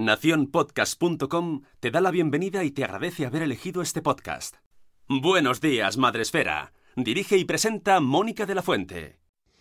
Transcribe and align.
Naciónpodcast.com 0.00 1.62
te 1.78 1.90
da 1.90 2.00
la 2.00 2.10
bienvenida 2.10 2.64
y 2.64 2.70
te 2.70 2.84
agradece 2.84 3.26
haber 3.26 3.42
elegido 3.42 3.82
este 3.82 4.00
podcast. 4.00 4.56
Buenos 5.08 5.60
días, 5.60 5.98
Madresfera. 5.98 6.72
Dirige 6.96 7.36
y 7.36 7.44
presenta 7.44 8.00
Mónica 8.00 8.46
de 8.46 8.54
la 8.54 8.62
Fuente. 8.62 9.18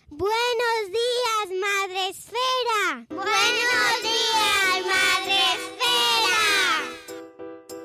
Buenos 0.08 0.86
días, 0.88 1.60
Madre 1.60 2.10
Esfera. 2.10 3.06
Buenos 3.10 4.02
días, 4.02 4.86
Madre 4.86 5.40
Esfera. 5.56 6.40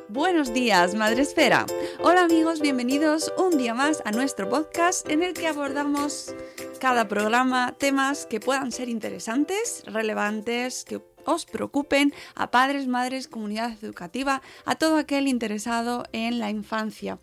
Buenos 0.09 0.55
días, 0.55 0.95
Madre 0.95 1.23
Esfera. 1.23 1.67
Hola 2.03 2.23
amigos, 2.23 2.61
bienvenidos 2.61 3.33
un 3.37 3.59
día 3.59 3.75
más 3.75 4.01
a 4.05 4.13
nuestro 4.13 4.49
podcast 4.49 5.09
en 5.09 5.25
el 5.25 5.35
que 5.35 5.49
abordamos 5.49 6.37
cada 6.81 7.09
programa 7.09 7.75
temas 7.79 8.27
que 8.27 8.39
puedan 8.39 8.71
ser 8.71 8.89
interesantes, 8.89 9.83
relevantes, 9.87 10.85
que 10.85 11.01
os 11.25 11.47
preocupen 11.47 12.13
a 12.35 12.51
padres, 12.51 12.87
madres, 12.87 13.29
comunidad 13.29 13.73
educativa, 13.83 14.43
a 14.65 14.75
todo 14.75 14.97
aquel 14.97 15.29
interesado 15.29 16.05
en 16.13 16.39
la 16.39 16.51
infancia. 16.51 17.19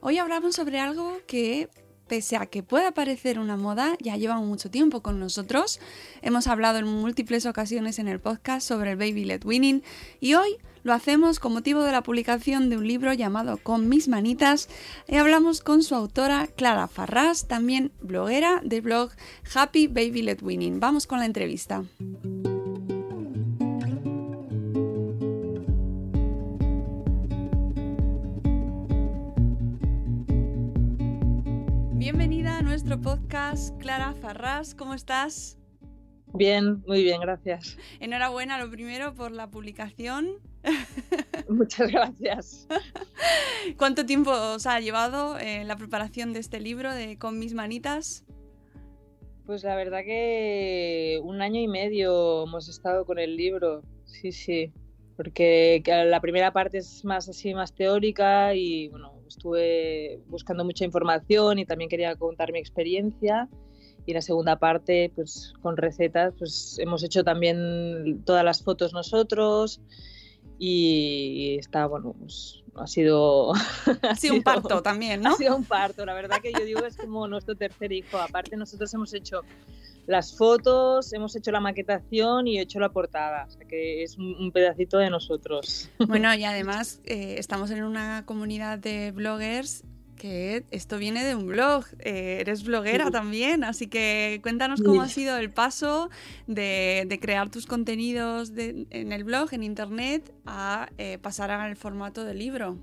Hoy 0.00 0.18
hablamos 0.18 0.54
sobre 0.54 0.78
algo 0.78 1.18
que 1.26 1.68
pese 2.06 2.36
a 2.36 2.46
que 2.46 2.62
pueda 2.62 2.92
parecer 2.92 3.38
una 3.38 3.56
moda, 3.56 3.96
ya 4.00 4.16
lleva 4.16 4.36
mucho 4.38 4.70
tiempo 4.70 5.02
con 5.02 5.18
nosotros. 5.18 5.80
Hemos 6.22 6.46
hablado 6.46 6.78
en 6.78 6.86
múltiples 6.86 7.46
ocasiones 7.46 7.98
en 7.98 8.08
el 8.08 8.20
podcast 8.20 8.66
sobre 8.66 8.92
el 8.92 8.96
Baby 8.96 9.24
Led 9.24 9.44
Winning 9.44 9.82
y 10.20 10.34
hoy 10.34 10.56
lo 10.82 10.92
hacemos 10.92 11.40
con 11.40 11.52
motivo 11.52 11.82
de 11.82 11.90
la 11.90 12.04
publicación 12.04 12.70
de 12.70 12.76
un 12.76 12.86
libro 12.86 13.12
llamado 13.12 13.56
Con 13.56 13.88
mis 13.88 14.06
manitas 14.06 14.68
y 15.08 15.16
hablamos 15.16 15.60
con 15.60 15.82
su 15.82 15.96
autora 15.96 16.46
Clara 16.46 16.86
Farras, 16.86 17.48
también 17.48 17.90
bloguera 18.00 18.60
del 18.62 18.82
blog 18.82 19.10
Happy 19.52 19.88
Baby 19.88 20.22
Led 20.22 20.42
Winning. 20.42 20.78
Vamos 20.78 21.08
con 21.08 21.18
la 21.18 21.26
entrevista. 21.26 21.82
Bienvenida 32.08 32.58
a 32.58 32.62
nuestro 32.62 33.00
podcast, 33.00 33.76
Clara 33.80 34.12
Farras, 34.12 34.76
¿cómo 34.76 34.94
estás? 34.94 35.58
Bien, 36.34 36.80
muy 36.86 37.02
bien, 37.02 37.20
gracias. 37.20 37.76
Enhorabuena, 37.98 38.64
lo 38.64 38.70
primero, 38.70 39.12
por 39.16 39.32
la 39.32 39.50
publicación. 39.50 40.38
Muchas 41.48 41.90
gracias. 41.90 42.68
¿Cuánto 43.76 44.06
tiempo 44.06 44.30
os 44.30 44.68
ha 44.68 44.78
llevado 44.78 45.36
eh, 45.40 45.64
la 45.64 45.76
preparación 45.76 46.32
de 46.32 46.38
este 46.38 46.60
libro 46.60 46.94
de 46.94 47.18
Con 47.18 47.40
mis 47.40 47.54
manitas? 47.54 48.24
Pues 49.44 49.64
la 49.64 49.74
verdad 49.74 50.04
que 50.04 51.18
un 51.24 51.42
año 51.42 51.60
y 51.60 51.66
medio 51.66 52.44
hemos 52.44 52.68
estado 52.68 53.04
con 53.04 53.18
el 53.18 53.36
libro, 53.36 53.82
sí, 54.04 54.30
sí, 54.30 54.72
porque 55.16 55.82
la 55.84 56.20
primera 56.20 56.52
parte 56.52 56.78
es 56.78 57.04
más 57.04 57.28
así, 57.28 57.52
más 57.52 57.74
teórica 57.74 58.54
y 58.54 58.90
bueno, 58.90 59.15
estuve 59.28 60.20
buscando 60.26 60.64
mucha 60.64 60.84
información 60.84 61.58
y 61.58 61.66
también 61.66 61.90
quería 61.90 62.14
contar 62.16 62.52
mi 62.52 62.58
experiencia. 62.58 63.48
Y 64.06 64.12
la 64.12 64.22
segunda 64.22 64.58
parte, 64.58 65.10
pues 65.14 65.52
con 65.62 65.76
recetas, 65.76 66.32
pues 66.38 66.78
hemos 66.78 67.02
hecho 67.02 67.24
también 67.24 68.22
todas 68.24 68.44
las 68.44 68.62
fotos 68.62 68.92
nosotros 68.92 69.80
y 70.58 71.56
está, 71.58 71.86
bueno, 71.86 72.14
pues 72.18 72.62
ha 72.76 72.86
sido... 72.86 73.52
Ha 74.02 74.14
sido 74.14 74.34
un 74.34 74.42
parto 74.42 74.82
también, 74.82 75.22
¿no? 75.22 75.30
Ha 75.34 75.36
sido 75.36 75.56
un 75.56 75.64
parto, 75.64 76.06
la 76.06 76.14
verdad 76.14 76.40
que 76.40 76.52
yo 76.52 76.64
digo 76.64 76.84
es 76.86 76.96
como 76.96 77.26
nuestro 77.28 77.56
tercer 77.56 77.92
hijo. 77.92 78.18
Aparte 78.18 78.56
nosotros 78.56 78.92
hemos 78.94 79.12
hecho 79.12 79.42
las 80.06 80.36
fotos, 80.36 81.12
hemos 81.12 81.34
hecho 81.36 81.50
la 81.50 81.60
maquetación 81.60 82.46
y 82.46 82.58
he 82.58 82.62
hecho 82.62 82.78
la 82.80 82.90
portada, 82.90 83.46
o 83.46 83.50
sea 83.50 83.66
que 83.66 84.02
es 84.02 84.16
un, 84.18 84.52
pedacito 84.52 84.98
de 84.98 85.10
nosotros. 85.10 85.90
Bueno, 86.06 86.32
y 86.34 86.44
además 86.44 87.00
eh, 87.04 87.34
estamos 87.38 87.70
en 87.70 87.82
una 87.82 88.24
comunidad 88.24 88.78
de 88.78 89.10
bloggers 89.10 89.84
que 90.16 90.64
esto 90.70 90.98
viene 90.98 91.24
de 91.24 91.34
un 91.34 91.46
blog, 91.46 91.84
eh, 91.98 92.38
eres 92.40 92.64
bloguera 92.64 93.10
también, 93.10 93.64
así 93.64 93.86
que 93.86 94.40
cuéntanos 94.42 94.82
cómo 94.82 95.02
ha 95.02 95.08
sido 95.08 95.36
el 95.36 95.50
paso 95.50 96.10
de, 96.46 97.18
crear 97.20 97.50
tus 97.50 97.66
contenidos 97.66 98.52
en 98.56 99.12
el 99.12 99.24
blog, 99.24 99.52
en 99.52 99.62
internet, 99.62 100.32
a 100.46 100.88
eh, 100.98 101.18
pasar 101.18 101.50
al 101.50 101.76
formato 101.76 102.24
de 102.24 102.34
libro. 102.34 102.78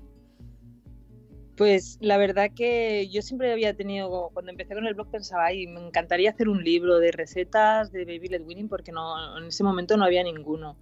Pues 1.56 1.98
la 2.00 2.16
verdad 2.16 2.50
que 2.54 3.08
yo 3.08 3.22
siempre 3.22 3.52
había 3.52 3.74
tenido, 3.74 4.30
cuando 4.32 4.50
empecé 4.50 4.74
con 4.74 4.86
el 4.86 4.94
blog 4.94 5.10
pensaba, 5.10 5.46
ay, 5.46 5.68
me 5.68 5.86
encantaría 5.86 6.30
hacer 6.30 6.48
un 6.48 6.64
libro 6.64 6.98
de 6.98 7.12
recetas 7.12 7.92
de 7.92 8.04
Baby 8.04 8.28
Led 8.28 8.42
Winning 8.42 8.68
porque 8.68 8.90
no, 8.90 9.38
en 9.38 9.44
ese 9.44 9.62
momento 9.62 9.96
no 9.96 10.04
había 10.04 10.24
ninguno. 10.24 10.76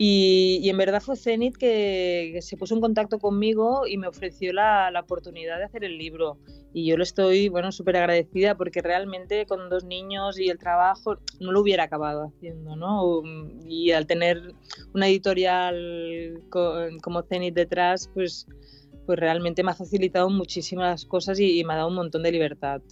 Y, 0.00 0.68
en 0.70 0.76
verdad 0.78 1.02
fue 1.02 1.16
Zenith 1.16 1.56
que, 1.56 2.38
se 2.40 2.56
puso 2.56 2.76
en 2.76 2.80
contacto 2.80 3.18
conmigo 3.18 3.84
y 3.88 3.98
me 3.98 4.06
ofreció 4.06 4.52
la, 4.52 4.92
oportunidad 5.02 5.58
de 5.58 5.64
hacer 5.64 5.82
el 5.82 5.98
libro. 5.98 6.38
Y 6.72 6.86
yo 6.86 6.96
le 6.96 7.02
estoy, 7.02 7.48
bueno, 7.48 7.72
súper 7.72 7.96
agradecida 7.96 8.54
porque 8.54 8.80
realmente 8.80 9.44
con 9.46 9.68
dos 9.68 9.84
niños 9.84 10.38
y 10.38 10.50
el 10.50 10.58
trabajo 10.58 11.18
no 11.40 11.50
lo 11.50 11.60
hubiera 11.60 11.84
acabado 11.84 12.28
haciendo, 12.28 12.76
¿no? 12.76 13.22
Y 13.66 13.90
al 13.90 14.06
tener 14.06 14.54
una 14.94 15.08
editorial 15.08 16.44
como 16.48 17.22
Zenith 17.22 17.54
detrás, 17.54 18.08
pues 18.14 18.46
pues 19.08 19.18
realmente 19.18 19.62
me 19.62 19.70
ha 19.70 19.74
facilitado 19.74 20.28
muchísimas 20.28 21.06
cosas 21.06 21.40
y, 21.40 21.64
me 21.64 21.72
ha 21.72 21.76
dado 21.76 21.88
un 21.88 21.94
montón 21.94 22.22
de 22.22 22.30
libertad. 22.30 22.82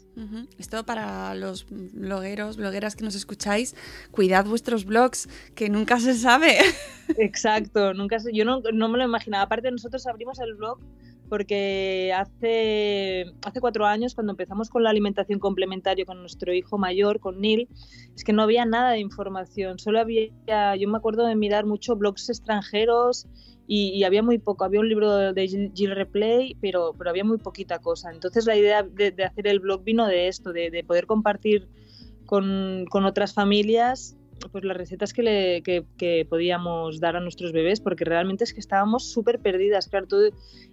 Esto 0.59 0.83
para 0.87 1.35
los 1.35 1.67
blogueros, 1.69 2.57
blogueras 2.57 2.97
que 2.97 3.05
nos 3.05 3.15
escucháis, 3.15 3.77
cuidad 4.13 4.47
vuestros 4.47 4.87
blogs, 4.87 5.29
que 5.55 5.69
nunca 5.69 6.01
se 6.01 6.15
sabe. 6.15 6.57
Exacto, 7.19 7.93
nunca 7.93 8.19
se, 8.19 8.33
yo 8.33 8.47
no, 8.47 8.63
no, 8.73 8.89
me 8.89 8.97
lo 8.97 9.05
imaginaba. 9.05 9.45
Aparte, 9.45 9.71
nosotros 9.71 10.07
abrimos 10.07 10.41
el 10.41 10.55
blog 10.55 10.79
porque 11.29 12.13
hace, 12.17 13.27
hace 13.45 13.61
cuatro 13.61 13.87
años, 13.87 14.15
cuando 14.15 14.33
empezamos 14.33 14.71
con 14.71 14.83
la 14.83 14.91
alimentación 14.91 15.39
complementaria 15.39 16.05
con 16.05 16.21
nuestro 16.21 16.53
hijo 16.53 16.79
mayor, 16.79 17.21
con 17.21 17.41
Neil, 17.41 17.69
es 18.15 18.25
que 18.25 18.33
no 18.33 18.43
había 18.43 18.65
nada 18.65 18.93
de 18.93 19.01
información, 19.01 19.79
solo 19.79 20.01
había, 20.01 20.77
yo 20.77 20.89
me 20.89 20.97
acuerdo 20.97 21.27
de 21.27 21.37
mirar 21.37 21.67
mucho 21.67 21.97
blogs 21.97 22.29
extranjeros 22.29 23.27
y, 23.69 24.05
había 24.05 24.23
muy 24.23 24.39
poco, 24.39 24.65
había 24.65 24.81
un 24.81 24.89
libro 24.89 25.33
de 25.33 25.71
Jill 25.75 25.91
Replay, 25.91 26.57
pero, 26.61 26.95
pero 26.97 27.11
había 27.11 27.25
muy 27.25 27.39
poquita 27.39 27.81
cosa. 27.81 28.13
Entonces 28.13 28.47
la 28.47 28.57
idea 28.57 28.85
de, 28.85 29.13
hacer 29.25 29.49
el 29.49 29.59
blog 29.59 29.83
vino 29.83 30.07
de 30.07 30.29
esto, 30.29 30.53
de, 30.53 30.85
poder 30.87 31.07
compartir 31.07 31.69
con, 32.27 32.85
con, 32.91 33.05
otras 33.05 33.35
familias 33.35 34.17
pues 34.49 34.65
las 34.65 34.77
recetas 34.77 35.13
que, 35.13 35.23
le, 35.23 35.63
que, 35.63 36.27
podíamos 36.29 37.01
dar 37.01 37.17
a 37.17 37.21
nuestros 37.21 37.53
bebés, 37.53 37.81
porque 37.81 38.05
realmente 38.05 38.45
es 38.45 38.53
que 38.53 38.61
estábamos 38.61 39.11
súper 39.11 39.41
perdidas. 39.41 39.89
Claro, 39.89 40.07
tú 40.07 40.17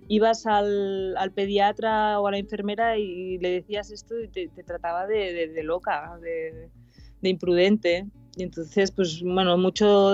ibas 0.08 0.46
al, 0.46 1.16
al, 1.18 1.32
pediatra 1.32 2.20
o 2.20 2.28
a 2.28 2.32
la 2.32 2.38
enfermera 2.38 2.98
y 2.98 3.38
le 3.40 3.50
decías 3.50 3.92
esto 3.92 4.20
y 4.20 4.28
te, 4.28 4.48
trataba 4.64 5.08
de, 5.08 5.52
loca, 5.64 6.18
de, 6.22 7.30
imprudente. 7.30 8.06
Y 8.36 8.44
entonces, 8.44 8.92
pues 8.92 9.22
bueno, 9.22 9.58
mucho 9.58 10.14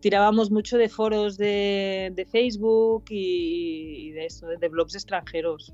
tirábamos 0.00 0.50
mucho 0.50 0.76
de 0.78 0.88
foros 0.88 1.36
de, 1.36 2.26
Facebook 2.30 3.04
y, 3.10 4.10
de 4.12 4.26
eso, 4.26 4.46
de 4.46 4.68
blogs 4.68 4.94
extranjeros. 4.94 5.72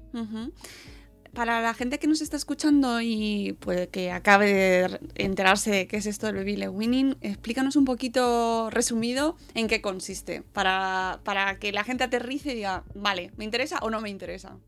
Para 1.34 1.60
la 1.60 1.74
gente 1.74 1.98
que 1.98 2.06
nos 2.06 2.20
está 2.20 2.36
escuchando 2.36 3.00
y 3.00 3.56
pues, 3.60 3.88
que 3.88 4.12
acabe 4.12 4.52
de 4.52 5.00
enterarse 5.16 5.70
de 5.70 5.86
qué 5.88 5.96
es 5.96 6.06
esto 6.06 6.26
del 6.26 6.36
Baby 6.36 6.68
Winning, 6.68 7.16
explícanos 7.20 7.76
un 7.76 7.84
poquito 7.84 8.70
resumido 8.70 9.36
en 9.54 9.66
qué 9.66 9.80
consiste, 9.80 10.42
para, 10.52 11.20
para 11.24 11.58
que 11.58 11.72
la 11.72 11.84
gente 11.84 12.04
aterrice 12.04 12.52
y 12.52 12.56
diga, 12.56 12.84
vale, 12.94 13.32
¿me 13.36 13.44
interesa 13.44 13.78
o 13.82 13.90
no 13.90 14.00
me 14.00 14.10
interesa? 14.10 14.58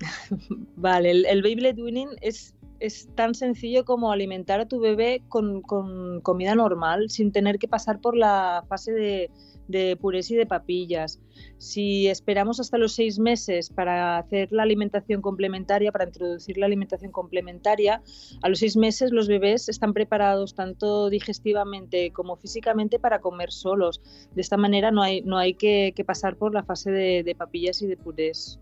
vale, 0.76 1.12
el, 1.12 1.26
el 1.26 1.42
Baby 1.42 1.80
Winning 1.80 2.08
es 2.20 2.54
es 2.82 3.08
tan 3.14 3.34
sencillo 3.34 3.84
como 3.84 4.10
alimentar 4.10 4.58
a 4.58 4.66
tu 4.66 4.80
bebé 4.80 5.22
con, 5.28 5.62
comida 5.62 6.54
normal, 6.56 7.10
sin 7.10 7.30
tener 7.30 7.60
que 7.60 7.68
pasar 7.68 8.00
por 8.00 8.16
la 8.16 8.64
fase 8.68 8.92
de, 8.92 9.30
de 9.72 9.96
purés 9.96 10.30
y 10.30 10.36
de 10.36 10.46
papillas. 10.46 11.20
Si 11.58 12.06
esperamos 12.06 12.60
hasta 12.60 12.78
los 12.78 12.94
seis 12.94 13.18
meses 13.18 13.70
para 13.70 14.18
hacer 14.18 14.52
la 14.52 14.62
alimentación 14.62 15.20
complementaria, 15.20 15.90
para 15.90 16.04
introducir 16.04 16.58
la 16.58 16.66
alimentación 16.66 17.10
complementaria, 17.10 18.00
a 18.42 18.48
los 18.48 18.60
seis 18.60 18.76
meses 18.76 19.10
los 19.10 19.26
bebés 19.26 19.68
están 19.68 19.92
preparados 19.92 20.54
tanto 20.54 21.10
digestivamente 21.10 22.12
como 22.12 22.36
físicamente 22.36 23.00
para 23.00 23.20
comer 23.20 23.50
solos. 23.50 24.00
De 24.34 24.40
esta 24.40 24.56
manera 24.56 24.92
no 24.92 25.02
hay, 25.02 25.22
no 25.22 25.38
hay 25.38 25.54
que, 25.54 25.92
pasar 26.06 26.36
por 26.36 26.52
la 26.52 26.62
fase 26.62 26.90
de, 26.90 27.22
de 27.22 27.34
papillas 27.34 27.80
y 27.82 27.86
de 27.86 27.96
purés. 27.96 28.60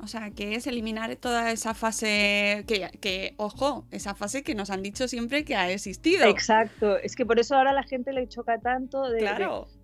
O 0.00 0.06
sea, 0.06 0.30
que 0.30 0.54
es 0.54 0.66
eliminar 0.66 1.16
toda 1.16 1.50
esa 1.50 1.72
fase 1.74 2.64
que, 2.66 2.90
que, 3.00 3.34
ojo, 3.38 3.86
esa 3.90 4.14
fase 4.14 4.42
que 4.42 4.54
nos 4.54 4.70
han 4.70 4.82
dicho 4.82 5.08
siempre 5.08 5.44
que 5.44 5.56
ha 5.56 5.70
existido. 5.70 6.26
Exacto, 6.26 6.98
es 6.98 7.16
que 7.16 7.24
por 7.24 7.38
eso 7.38 7.56
ahora 7.56 7.70
a 7.70 7.74
la 7.74 7.82
gente 7.82 8.12
le 8.12 8.28
choca 8.28 8.58
tanto 8.58 9.08
de, 9.08 9.20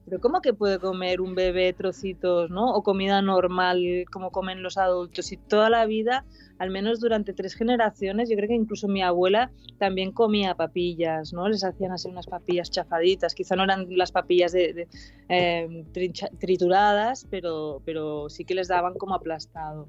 pero 0.04 0.20
¿cómo 0.20 0.40
que 0.40 0.52
puede 0.52 0.78
comer 0.78 1.20
un 1.20 1.34
bebé 1.34 1.72
trocitos, 1.72 2.50
¿no? 2.50 2.74
O 2.74 2.82
comida 2.82 3.22
normal 3.22 4.04
como 4.12 4.30
comen 4.30 4.62
los 4.62 4.76
adultos 4.76 5.32
y 5.32 5.36
toda 5.36 5.70
la 5.70 5.86
vida, 5.86 6.24
al 6.58 6.70
menos 6.70 7.00
durante 7.00 7.32
tres 7.32 7.54
generaciones, 7.54 8.28
yo 8.28 8.36
creo 8.36 8.48
que 8.48 8.54
incluso 8.54 8.86
mi 8.86 9.02
abuela 9.02 9.50
también 9.78 10.12
comía 10.12 10.54
papillas, 10.54 11.32
¿no? 11.32 11.48
Les 11.48 11.64
hacían 11.64 11.92
así 11.92 12.08
unas 12.08 12.26
papillas 12.26 12.70
chafaditas, 12.70 13.34
quizá 13.34 13.56
no 13.56 13.64
eran 13.64 13.86
las 13.96 14.12
papillas 14.12 14.52
de, 14.52 14.88
em, 15.28 15.84
trituradas, 16.38 17.26
pero, 17.30 17.80
pero 17.84 18.28
sí 18.28 18.44
que 18.44 18.54
les 18.54 18.68
daban 18.68 18.94
como 18.94 19.14
aplastado. 19.14 19.88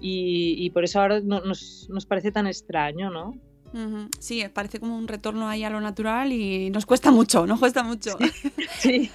Y, 0.00 0.68
por 0.70 0.84
eso 0.84 1.00
ahora 1.00 1.20
nos, 1.20 1.88
nos 1.88 2.06
parece 2.06 2.32
tan 2.32 2.46
extraño, 2.46 3.10
¿no? 3.10 3.34
Sí, 4.20 4.44
parece 4.52 4.78
como 4.78 4.96
un 4.96 5.08
retorno 5.08 5.48
ahí 5.48 5.64
a 5.64 5.70
lo 5.70 5.80
natural 5.80 6.30
y 6.32 6.70
nos 6.70 6.86
cuesta 6.86 7.10
mucho, 7.10 7.46
nos 7.46 7.58
cuesta 7.58 7.82
mucho. 7.82 8.16
Sí. 8.78 9.10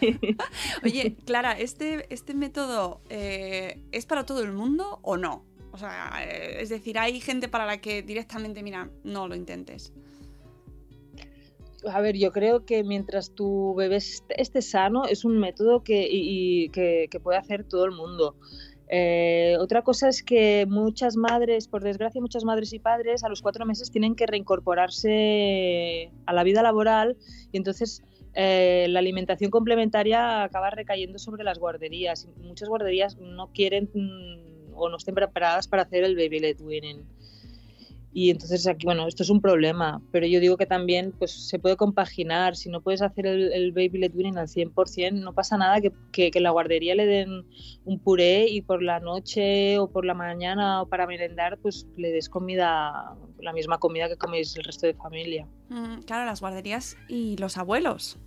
Oye, 0.83 1.15
Clara, 1.25 1.51
¿este, 1.53 2.11
este 2.13 2.33
método 2.33 3.01
eh, 3.09 3.83
es 3.91 4.05
para 4.05 4.25
todo 4.25 4.41
el 4.41 4.51
mundo 4.51 4.99
o 5.03 5.15
no? 5.15 5.45
O 5.71 5.77
sea, 5.77 6.11
eh, 6.23 6.61
es 6.61 6.69
decir, 6.69 6.97
hay 6.97 7.19
gente 7.21 7.47
para 7.47 7.65
la 7.65 7.79
que 7.79 8.01
directamente, 8.01 8.63
mira, 8.63 8.89
no 9.03 9.27
lo 9.27 9.35
intentes. 9.35 9.93
A 11.87 12.01
ver, 12.01 12.17
yo 12.17 12.31
creo 12.31 12.65
que 12.65 12.83
mientras 12.83 13.33
tu 13.35 13.75
bebé 13.75 13.97
esté 13.97 14.61
sano, 14.61 15.05
es 15.05 15.23
un 15.23 15.39
método 15.39 15.83
que, 15.83 16.07
y, 16.09 16.69
que, 16.69 17.07
que 17.09 17.19
puede 17.19 17.37
hacer 17.37 17.63
todo 17.63 17.85
el 17.85 17.91
mundo. 17.91 18.35
Eh, 18.91 19.55
otra 19.59 19.83
cosa 19.83 20.09
es 20.09 20.23
que 20.23 20.65
muchas 20.67 21.15
madres, 21.15 21.67
por 21.67 21.83
desgracia, 21.83 22.19
muchas 22.19 22.43
madres 22.43 22.73
y 22.73 22.79
padres 22.79 23.23
a 23.23 23.29
los 23.29 23.43
cuatro 23.43 23.63
meses 23.65 23.91
tienen 23.91 24.15
que 24.15 24.25
reincorporarse 24.25 26.11
a 26.25 26.33
la 26.33 26.43
vida 26.43 26.63
laboral 26.63 27.15
y 27.51 27.57
entonces 27.57 28.01
eh, 28.33 28.87
la 28.89 28.99
alimentación 28.99 29.51
complementaria 29.51 30.43
acaba 30.43 30.71
recayendo 30.71 31.19
sobre 31.19 31.43
las 31.43 31.59
guarderías. 31.59 32.27
Muchas 32.41 32.67
guarderías 32.67 33.17
no 33.17 33.51
quieren 33.53 33.89
mm, 33.93 34.73
o 34.73 34.89
no 34.89 34.97
estén 34.97 35.13
preparadas 35.13 35.67
para 35.67 35.83
hacer 35.83 36.03
el 36.03 36.15
baby 36.15 36.39
led 36.39 36.59
weaning. 36.61 37.05
Y 38.11 38.31
entonces 38.31 38.65
aquí, 38.65 38.85
bueno, 38.85 39.07
esto 39.07 39.21
es 39.21 39.29
un 39.29 39.39
problema, 39.39 40.01
pero 40.11 40.25
yo 40.25 40.39
digo 40.39 40.57
que 40.57 40.65
también 40.65 41.13
pues, 41.17 41.31
se 41.31 41.59
puede 41.59 41.75
compaginar. 41.75 42.55
Si 42.55 42.69
no 42.69 42.81
puedes 42.81 43.03
hacer 43.03 43.27
el, 43.27 43.71
baby 43.71 43.99
led 43.99 44.15
weaning 44.15 44.37
al 44.37 44.47
100%, 44.47 45.13
no 45.13 45.33
pasa 45.33 45.57
nada 45.57 45.79
que, 45.79 45.91
que, 46.11 46.31
que, 46.31 46.39
la 46.39 46.49
guardería 46.49 46.95
le 46.95 47.05
den 47.05 47.45
un 47.85 47.99
puré 47.99 48.47
y 48.47 48.61
por 48.61 48.81
la 48.81 48.99
noche 48.99 49.77
o 49.77 49.91
por 49.91 50.05
la 50.05 50.15
mañana 50.15 50.81
o 50.81 50.87
para 50.87 51.05
merendar, 51.05 51.59
pues 51.59 51.87
le 51.97 52.11
des 52.11 52.29
comida, 52.29 53.15
la 53.39 53.53
misma 53.53 53.77
comida 53.77 54.09
que 54.09 54.17
coméis 54.17 54.55
el 54.57 54.63
resto 54.63 54.87
de 54.87 54.95
familia. 54.95 55.47
Mm, 55.69 56.01
claro, 56.01 56.25
las 56.25 56.41
guarderías 56.41 56.97
y 57.07 57.37
los 57.37 57.57
abuelos. 57.57 58.17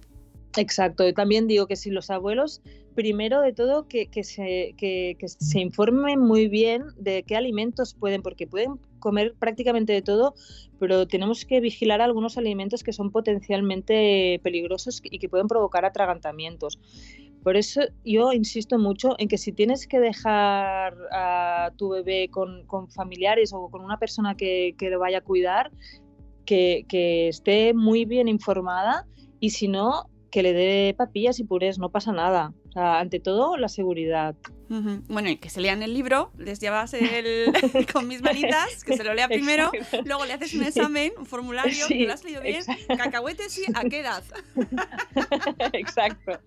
Exacto, 0.56 1.05
yo 1.05 1.14
también 1.14 1.49
digo 1.49 1.67
que 1.67 1.76
si 1.76 1.90
los 1.90 2.11
abuelos, 2.11 2.62
primero 2.94 3.40
de 3.40 3.52
todo, 3.52 3.86
que, 3.88 4.08
se, 4.22 4.74
que, 4.76 5.16
informen 5.54 6.20
muy 6.20 6.48
bien 6.48 6.84
de 6.96 7.22
qué 7.22 7.36
alimentos 7.36 7.94
pueden, 7.94 8.22
porque 8.22 8.46
pueden 8.46 8.78
comer 8.98 9.34
prácticamente 9.38 9.92
de 9.92 10.02
todo, 10.02 10.34
pero 10.78 11.06
tenemos 11.06 11.44
que 11.44 11.60
vigilar 11.60 12.00
algunos 12.00 12.38
alimentos 12.38 12.82
que 12.82 12.92
son 12.92 13.10
potencialmente 13.10 14.40
peligrosos 14.42 15.00
y 15.02 15.18
que 15.18 15.28
pueden 15.28 15.48
provocar 15.48 15.84
atragantamientos. 15.84 16.78
Por 17.42 17.56
eso 17.56 17.80
yo 18.04 18.32
insisto 18.32 18.78
mucho 18.78 19.16
en 19.18 19.26
que 19.26 19.36
si 19.36 19.52
tienes 19.52 19.88
que 19.88 19.98
dejar 19.98 20.96
a 21.12 21.72
tu 21.76 21.90
bebé 21.90 22.28
con, 22.30 22.64
familiares 22.90 23.52
o 23.52 23.68
con 23.68 23.82
una 23.84 23.98
persona 23.98 24.36
que, 24.36 24.76
que 24.78 24.90
lo 24.90 25.00
vaya 25.00 25.18
a 25.18 25.22
cuidar, 25.22 25.72
que, 26.44 26.84
que 26.88 27.28
esté 27.28 27.74
muy 27.74 28.04
bien 28.04 28.28
informada 28.28 29.06
y 29.40 29.50
si 29.50 29.66
no, 29.66 30.08
que 30.30 30.42
le 30.42 30.52
dé 30.52 30.94
papillas 30.96 31.40
y 31.40 31.44
purés, 31.44 31.78
no 31.78 31.90
pasa 31.90 32.12
nada. 32.12 32.54
O 32.72 32.80
sea, 32.80 33.00
ante 33.00 33.20
todo, 33.20 33.58
la 33.58 33.69
seguridad. 33.69 34.34
Bueno, 34.70 35.28
y 35.28 35.36
que 35.36 35.50
se 35.50 35.60
lean 35.60 35.82
el 35.82 35.92
libro, 35.92 36.32
les 36.38 36.58
llevas 36.58 36.94
el 36.94 37.52
con 37.92 38.08
mis 38.08 38.22
manitas, 38.22 38.82
que 38.82 38.96
se 38.96 39.04
lo 39.04 39.12
lea 39.12 39.28
primero, 39.28 39.70
luego 40.06 40.24
le 40.24 40.32
haces 40.32 40.54
un 40.54 40.62
examen, 40.62 41.12
un 41.19 41.26
formulario, 41.26 41.86
que 41.86 42.06
lo 42.06 42.14
has 42.14 42.24
leído 42.24 42.40
bien, 42.40 42.62
cacahuetes 42.88 43.58
y 43.58 43.64
a 43.74 43.84
qué 43.84 44.00
edad. 44.00 44.22
exacto. 45.74 46.40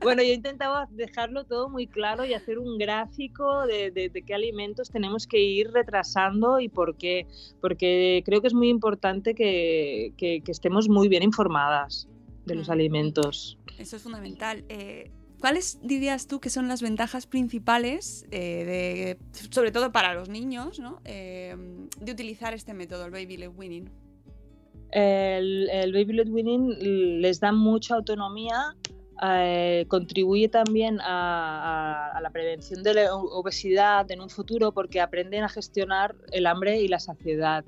Bueno, 0.00 0.22
yo 0.22 0.28
he 0.28 0.34
intentado 0.34 0.86
dejarlo 0.90 1.42
todo 1.42 1.68
muy 1.68 1.88
claro 1.88 2.24
y 2.24 2.34
hacer 2.34 2.60
un 2.60 2.78
gráfico 2.78 3.66
de, 3.66 3.90
de, 3.90 4.22
qué 4.22 4.34
alimentos 4.34 4.90
tenemos 4.90 5.26
que 5.26 5.40
ir 5.40 5.72
retrasando 5.72 6.60
y 6.60 6.68
por 6.68 6.96
qué, 6.96 7.26
porque 7.60 8.22
creo 8.24 8.40
que 8.40 8.46
es 8.46 8.54
muy 8.54 8.68
importante 8.68 9.34
que, 9.34 10.12
que, 10.16 10.42
que 10.42 10.52
estemos 10.52 10.88
muy 10.88 11.08
bien 11.08 11.24
informadas 11.24 12.06
de 12.46 12.54
los 12.54 12.70
alimentos. 12.70 13.58
Eso 13.78 13.96
es 13.96 14.02
fundamental. 14.02 14.64
Eh, 14.68 15.10
¿Cuáles 15.40 15.78
dirías 15.82 16.26
tú 16.26 16.40
que 16.40 16.50
son 16.50 16.66
las 16.66 16.82
ventajas 16.82 17.26
principales, 17.26 18.26
eh, 18.30 19.16
sobre 19.50 19.70
todo 19.70 19.92
para 19.92 20.14
los 20.14 20.28
niños, 20.28 20.80
¿no? 20.80 21.00
Eh, 21.04 21.56
de 22.00 22.12
utilizar 22.12 22.54
este 22.54 22.74
método, 22.74 23.04
el 23.04 23.12
Baby 23.12 23.36
Led 23.36 23.50
Winning? 23.56 23.88
El, 24.90 25.92
Baby 25.92 26.14
Led 26.14 26.28
Winning 26.28 27.20
les 27.20 27.38
da 27.40 27.52
mucha 27.52 27.94
autonomía, 27.94 28.74
contribuye 29.86 30.48
también 30.48 31.00
a, 31.00 32.10
a, 32.16 32.20
la 32.20 32.30
prevención 32.30 32.82
de 32.82 32.94
la 32.94 33.14
obesidad 33.14 34.10
en 34.10 34.20
un 34.20 34.30
futuro 34.30 34.72
porque 34.72 35.00
aprenden 35.00 35.44
a 35.44 35.48
gestionar 35.48 36.16
el 36.32 36.46
hambre 36.46 36.80
y 36.80 36.88
la 36.88 36.98
saciedad. 36.98 37.64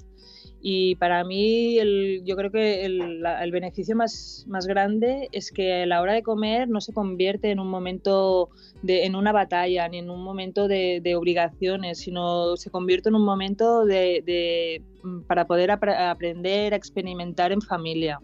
Y 0.62 0.96
para 0.96 1.24
mí 1.24 1.78
el, 1.78 2.22
yo 2.24 2.36
creo 2.36 2.50
que 2.50 2.84
el, 2.84 3.24
el, 3.24 3.50
beneficio 3.50 3.96
más, 3.96 4.44
más 4.46 4.66
grande 4.66 5.28
es 5.32 5.50
que 5.52 5.84
a 5.84 5.86
la 5.86 6.02
hora 6.02 6.12
de 6.12 6.22
comer 6.22 6.68
no 6.68 6.82
se 6.82 6.92
convierte 6.92 7.50
en 7.50 7.60
un 7.60 7.68
momento, 7.68 8.50
de, 8.82 9.06
en 9.06 9.16
una 9.16 9.32
batalla, 9.32 9.88
ni 9.88 9.98
en 9.98 10.10
un 10.10 10.22
momento 10.22 10.68
de, 10.68 11.00
de 11.02 11.16
obligaciones, 11.16 12.00
sino 12.00 12.56
se 12.56 12.70
convierte 12.70 13.08
en 13.08 13.14
un 13.14 13.24
momento 13.24 13.86
de, 13.86 14.22
de 14.26 14.82
para 15.26 15.46
poder 15.46 15.70
ap 15.70 15.84
aprender 15.84 16.74
a 16.74 16.76
experimentar 16.76 17.52
en 17.52 17.62
familia. 17.62 18.20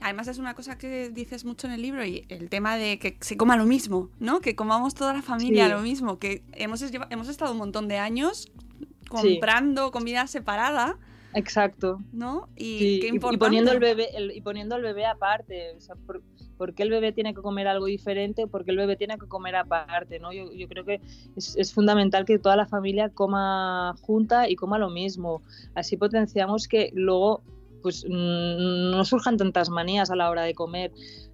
Además 0.00 0.28
es 0.28 0.38
una 0.38 0.54
cosa 0.54 0.78
que 0.78 1.10
dices 1.10 1.44
mucho 1.44 1.66
en 1.66 1.74
el 1.74 1.82
libro 1.82 2.02
y 2.06 2.24
el 2.30 2.48
tema 2.48 2.76
de 2.76 2.98
que 2.98 3.18
se 3.20 3.36
coma 3.36 3.56
lo 3.58 3.66
mismo, 3.66 4.08
¿no? 4.18 4.40
Que 4.40 4.56
comamos 4.56 4.94
toda 4.94 5.12
la 5.12 5.20
familia 5.20 5.68
lo 5.68 5.80
mismo, 5.80 6.18
que 6.18 6.42
hemos, 6.52 6.82
hemos 7.10 7.28
estado 7.28 7.52
un 7.52 7.58
montón 7.58 7.86
de 7.86 7.98
años 7.98 8.50
comprando 9.20 9.90
comida 9.90 10.26
separada. 10.26 10.98
Exacto. 11.34 11.98
¿No? 12.12 12.48
Y, 12.56 13.06
y, 13.06 13.18
poniendo 13.18 13.72
el 13.72 13.78
bebé 13.78 14.08
y 14.34 14.40
poniendo 14.42 14.74
al 14.74 14.82
bebé 14.82 15.06
aparte. 15.06 15.74
O 15.76 15.80
sea, 15.80 15.94
por, 15.96 16.74
qué 16.74 16.82
el 16.82 16.90
bebé 16.90 17.12
tiene 17.12 17.34
que 17.34 17.40
comer 17.40 17.66
algo 17.66 17.86
diferente? 17.86 18.46
¿Por 18.46 18.64
qué 18.64 18.70
el 18.70 18.76
bebé 18.76 18.96
tiene 18.96 19.18
que 19.18 19.26
comer 19.26 19.56
aparte? 19.56 20.18
¿no? 20.18 20.32
Yo, 20.32 20.52
yo 20.52 20.68
creo 20.68 20.84
que 20.84 21.00
es, 21.36 21.56
es, 21.56 21.72
fundamental 21.72 22.24
que 22.24 22.38
toda 22.38 22.56
la 22.56 22.66
familia 22.66 23.08
coma 23.08 23.94
junta 24.02 24.48
y 24.48 24.56
coma 24.56 24.78
lo 24.78 24.90
mismo. 24.90 25.42
Así 25.74 25.96
potenciamos 25.96 26.68
que 26.68 26.90
luego 26.94 27.42
pues 27.82 28.06
no 28.08 29.04
surjan 29.04 29.36
tantas 29.36 29.68
manías 29.68 30.10
a 30.10 30.16
la 30.16 30.30
hora 30.30 30.42
de 30.42 30.54
comer. 30.54 30.92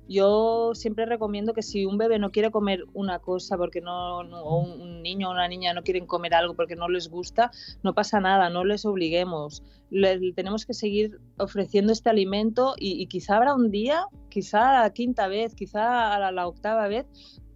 Yo 0.08 0.72
siempre 0.74 1.04
recomiendo 1.04 1.52
que 1.52 1.62
si 1.62 1.84
un 1.84 1.98
bebé 1.98 2.18
no 2.18 2.30
quiere 2.30 2.50
comer 2.50 2.84
una 2.94 3.18
cosa 3.18 3.58
porque 3.58 3.82
no, 3.82 4.20
o 4.20 4.60
un 4.62 5.02
niño 5.02 5.28
o 5.28 5.32
una 5.32 5.46
niña 5.48 5.74
no 5.74 5.82
quieren 5.82 6.06
comer 6.06 6.34
algo 6.34 6.54
porque 6.54 6.76
no 6.76 6.88
les 6.88 7.10
gusta, 7.10 7.50
no 7.82 7.94
pasa 7.94 8.18
nada, 8.18 8.48
no 8.48 8.64
les 8.64 8.86
obliguemos. 8.86 9.62
Le, 9.90 10.32
tenemos 10.32 10.64
que 10.64 10.72
seguir 10.72 11.20
ofreciendo 11.38 11.92
este 11.92 12.08
alimento 12.08 12.74
y, 12.78 13.06
quizá 13.06 13.36
habrá 13.36 13.54
un 13.54 13.70
día, 13.70 14.06
quizá 14.30 14.70
a 14.70 14.82
la 14.84 14.90
quinta 14.94 15.28
vez, 15.28 15.54
quizá 15.54 16.14
a 16.14 16.32
la, 16.32 16.48
octava 16.48 16.88
vez, 16.88 17.06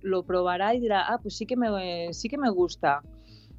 lo 0.02 0.22
probará 0.24 0.74
y 0.74 0.80
dirá, 0.80 1.06
ah, 1.08 1.18
pues 1.22 1.36
sí 1.36 1.46
que 1.46 1.56
me, 1.56 2.12
sí 2.12 2.28
que 2.28 2.36
me 2.36 2.50
gusta. 2.50 3.00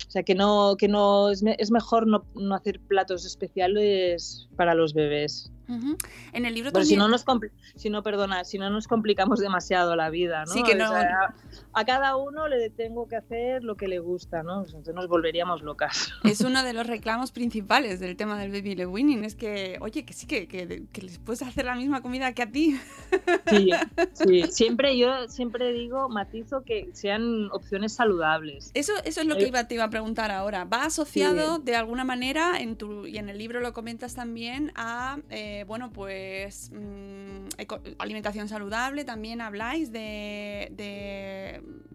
O 0.07 0.11
sea, 0.11 0.21
que 0.21 0.35
no, 0.35 0.75
que 0.77 0.87
no 0.87 1.31
es, 1.31 1.43
es 1.57 1.71
mejor 1.71 2.05
no, 2.05 2.25
no 2.35 2.53
hacer 2.53 2.79
platos 2.79 3.25
especiales 3.25 4.47
para 4.55 4.75
los 4.75 4.93
bebés. 4.93 5.51
En 5.67 6.45
el 6.45 6.53
libro 6.53 6.71
Pero 6.71 6.85
si 6.85 6.97
no 6.97 7.07
nos 7.07 7.23
si 7.75 7.89
no 7.89 8.03
perdona, 8.03 8.43
si 8.43 8.57
no 8.57 8.69
nos 8.69 8.87
complicamos 8.87 9.39
demasiado 9.39 9.95
la 9.95 10.09
vida, 10.09 10.43
¿no? 10.45 10.51
Sí 10.51 10.63
que 10.63 10.75
no. 10.75 10.91
a, 10.91 11.85
cada 11.85 12.15
uno 12.17 12.47
le 12.47 12.69
tengo 12.69 13.07
que 13.07 13.15
hacer 13.15 13.63
lo 13.63 13.75
que 13.75 13.87
le 13.87 13.99
gusta, 13.99 14.43
¿no? 14.43 14.65
Entonces 14.65 14.93
nos 14.93 15.07
volveríamos 15.07 15.61
locas. 15.61 16.11
Es 16.23 16.41
uno 16.41 16.63
de 16.63 16.73
los 16.73 16.87
reclamos 16.87 17.31
principales 17.31 17.99
del 17.99 18.15
tema 18.17 18.39
del 18.39 18.51
baby 18.51 18.75
le 18.75 18.85
winning, 18.85 19.23
es 19.23 19.35
que, 19.35 19.77
oye, 19.81 20.03
que 20.03 20.13
sí 20.13 20.25
que, 20.25 20.47
que, 20.47 20.83
que, 20.91 21.01
les 21.01 21.19
puedes 21.19 21.41
hacer 21.41 21.65
la 21.65 21.75
misma 21.75 22.01
comida 22.01 22.33
que 22.33 22.43
a 22.43 22.51
ti. 22.51 22.79
Sí, 23.49 23.69
sí. 24.13 24.43
Siempre 24.51 24.97
yo 24.97 25.27
siempre 25.27 25.71
digo, 25.73 26.09
matizo 26.09 26.63
que 26.63 26.89
sean 26.93 27.49
opciones 27.51 27.93
saludables. 27.93 28.71
Eso, 28.73 28.93
eso 29.05 29.21
es 29.21 29.27
lo 29.27 29.35
que 29.35 29.43
eh, 29.43 29.49
iba, 29.49 29.67
te 29.67 29.75
iba 29.75 29.83
a 29.83 29.89
preguntar 29.89 30.31
ahora. 30.31 30.65
¿Va 30.65 30.85
asociado 30.85 31.59
de 31.59 31.75
alguna 31.75 32.03
manera 32.03 32.59
en 32.59 32.75
tu 32.75 33.05
y 33.05 33.17
en 33.17 33.29
el 33.29 33.37
libro 33.37 33.59
lo 33.59 33.73
comentas 33.73 34.15
también 34.15 34.71
a 34.75 35.19
eh, 35.29 35.52
bueno, 35.67 35.91
pues 35.91 36.71
mm, 36.71 37.47
alimentación 37.99 38.47
saludable, 38.47 39.05
también 39.05 39.41
habláis 39.41 39.91
de, 39.91 40.71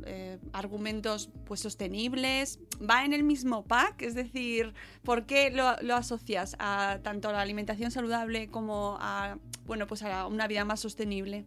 eh, 0.04 0.38
argumentos 0.52 1.30
pues 1.44 1.60
sostenibles. 1.60 2.60
¿Va 2.80 3.04
en 3.04 3.12
el 3.12 3.24
mismo 3.24 3.64
pack? 3.64 4.02
Es 4.02 4.14
decir, 4.14 4.72
¿por 5.02 5.26
qué 5.26 5.50
lo, 5.50 5.94
asocias 5.94 6.56
a 6.58 7.00
tanto 7.02 7.28
a 7.28 7.32
la 7.32 7.40
alimentación 7.40 7.90
saludable 7.90 8.48
como 8.48 8.96
a, 9.00 9.38
bueno, 9.66 9.86
pues 9.86 10.02
a 10.02 10.26
una 10.26 10.46
vida 10.46 10.64
más 10.64 10.80
sostenible? 10.80 11.44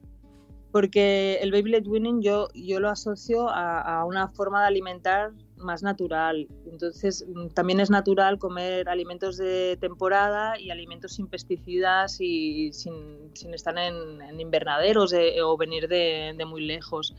porque 0.72 1.36
el 1.42 1.52
baby 1.52 1.72
led 1.72 1.86
weaning 1.86 2.22
yo, 2.22 2.48
yo 2.54 2.80
lo 2.80 2.90
asocio 2.90 3.50
a, 3.50 4.06
una 4.06 4.30
forma 4.30 4.62
de 4.62 4.68
alimentar 4.68 5.32
más 5.64 5.84
natural. 5.84 6.48
Entonces, 6.66 7.26
mm, 7.28 7.48
también 7.50 7.80
es 7.80 7.90
natural 7.90 8.38
comer 8.40 8.90
alimentos 8.90 9.38
de 9.38 9.78
temporada 9.80 10.60
y 10.60 10.70
alimentos 10.70 11.14
sin 11.14 11.28
pesticidas 11.28 12.18
y 12.20 12.72
sin, 12.74 13.54
estar 13.54 13.78
en, 13.78 14.40
invernaderos 14.40 15.14
o 15.44 15.58
venir 15.58 15.88
de, 15.88 16.36
muy 16.46 16.66
lejos. 16.66 17.16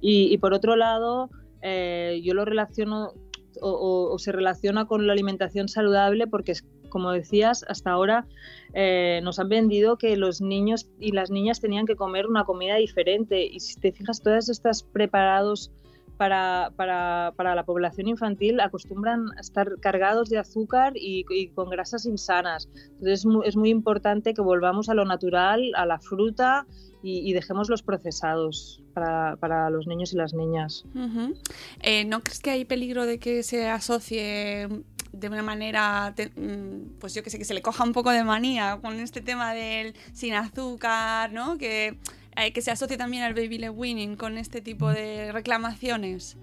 Y, 0.00 0.36
por 0.38 0.52
otro 0.52 0.76
lado, 0.76 1.30
eh, 1.62 2.20
yo 2.22 2.34
lo 2.34 2.44
relaciono 2.44 3.14
o, 3.60 4.18
se 4.18 4.32
relaciona 4.32 4.86
con 4.86 5.06
la 5.06 5.12
alimentación 5.12 5.68
saludable 5.68 6.26
porque 6.26 6.52
es 6.52 6.64
como 6.88 7.12
decías, 7.12 7.64
hasta 7.68 7.90
ahora 7.90 8.26
eh, 8.72 9.20
nos 9.22 9.38
han 9.38 9.48
vendido 9.48 9.98
que 9.98 10.16
los 10.16 10.40
niños 10.40 10.88
y 10.98 11.12
las 11.12 11.30
niñas 11.30 11.60
tenían 11.60 11.84
que 11.84 11.96
comer 11.96 12.26
una 12.26 12.44
comida 12.44 12.76
diferente. 12.76 13.44
Y 13.44 13.60
si 13.60 13.78
te 13.78 13.92
fijas, 13.92 14.22
todas 14.22 14.48
estas 14.48 14.82
preparados 14.82 15.72
para, 16.16 16.72
para, 16.76 17.32
para, 17.36 17.54
la 17.54 17.64
población 17.64 18.08
infantil 18.08 18.60
acostumbran 18.60 19.26
a 19.36 19.40
estar 19.40 19.78
cargados 19.80 20.28
de 20.28 20.38
azúcar 20.38 20.92
y, 20.96 21.24
con 21.54 21.70
grasas 21.70 22.06
insanas. 22.06 22.68
Entonces 22.74 23.20
es 23.20 23.26
muy, 23.26 23.46
es 23.46 23.56
muy, 23.56 23.70
importante 23.70 24.34
que 24.34 24.40
volvamos 24.40 24.88
a 24.88 24.94
lo 24.94 25.04
natural, 25.04 25.72
a 25.76 25.86
la 25.86 25.98
fruta 25.98 26.66
y, 27.02 27.32
dejemos 27.32 27.68
los 27.68 27.82
procesados 27.82 28.82
para, 28.94 29.36
para, 29.36 29.70
los 29.70 29.86
niños 29.86 30.12
y 30.12 30.16
las 30.16 30.34
niñas. 30.34 30.84
Eh, 31.80 32.04
¿No 32.04 32.20
crees 32.20 32.40
que 32.40 32.50
hay 32.50 32.64
peligro 32.64 33.06
de 33.06 33.18
que 33.18 33.42
se 33.42 33.68
asocie 33.68 34.68
de 35.12 35.28
una 35.28 35.42
manera, 35.42 36.14
mm, 36.36 36.98
pues 36.98 37.14
yo 37.14 37.22
que 37.22 37.30
sé, 37.30 37.38
que 37.38 37.44
se 37.44 37.54
le 37.54 37.62
coja 37.62 37.84
un 37.84 37.92
poco 37.92 38.10
de 38.10 38.24
manía 38.24 38.78
con 38.82 38.98
este 39.00 39.20
tema 39.20 39.54
del 39.54 39.94
sin 40.12 40.34
azúcar, 40.34 41.32
¿no? 41.32 41.56
Que, 41.58 41.98
eh, 42.36 42.52
que 42.52 42.62
se 42.62 42.70
asocie 42.70 42.96
también 42.96 43.22
al 43.22 43.34
baby 43.34 43.58
led 43.58 43.70
winning 43.70 44.16
con 44.16 44.38
este 44.38 44.60
tipo 44.60 44.90
de 44.90 45.32
reclamaciones. 45.32 46.36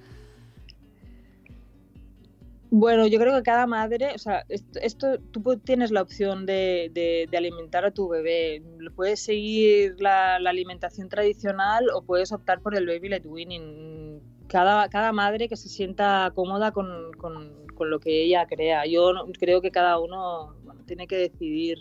Bueno, 2.76 3.06
yo 3.06 3.20
creo 3.20 3.36
que 3.36 3.44
cada 3.44 3.68
madre, 3.68 4.14
o 4.16 4.18
sea, 4.18 4.44
esto, 4.50 5.20
tú 5.32 5.58
tienes 5.58 5.92
la 5.92 6.02
opción 6.02 6.48
de, 6.48 7.30
alimentar 7.38 7.86
a 7.86 7.92
tu 7.92 8.10
bebé. 8.10 8.64
Puedes 8.96 9.24
seguir 9.24 9.96
la, 10.00 10.38
alimentación 10.38 11.08
tradicional 11.08 11.86
o 11.94 12.02
puedes 12.02 12.32
optar 12.32 12.62
por 12.62 12.76
el 12.76 12.88
baby 12.88 13.10
led 13.10 13.26
winning. 13.28 14.20
Cada, 14.48 14.90
cada 14.90 15.12
madre 15.14 15.48
que 15.48 15.56
se 15.56 15.70
sienta 15.70 16.32
cómoda 16.34 16.72
con, 16.72 17.12
con 17.14 17.90
lo 17.90 18.00
que 18.00 18.24
ella 18.24 18.48
crea. 18.48 18.86
Yo 18.88 19.14
creo 19.40 19.62
que 19.62 19.70
cada 19.70 20.00
uno 20.00 20.56
tiene 20.86 21.08
que 21.08 21.18
decidir 21.18 21.78